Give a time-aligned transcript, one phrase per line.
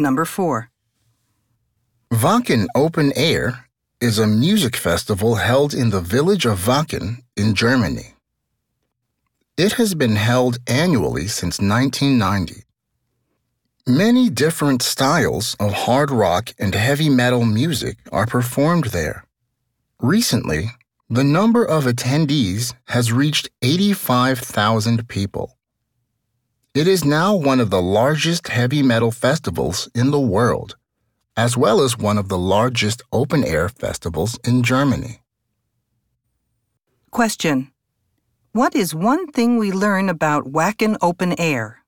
[0.00, 0.70] Number 4.
[2.12, 3.66] Wacken Open Air
[4.00, 8.14] is a music festival held in the village of Wacken in Germany.
[9.56, 12.62] It has been held annually since 1990.
[13.88, 19.24] Many different styles of hard rock and heavy metal music are performed there.
[20.00, 20.70] Recently,
[21.10, 25.57] the number of attendees has reached 85,000 people.
[26.78, 30.76] It is now one of the largest heavy metal festivals in the world,
[31.36, 35.18] as well as one of the largest open air festivals in Germany.
[37.10, 37.72] Question.
[38.52, 41.82] What is one thing we learn about Wacken Open Air?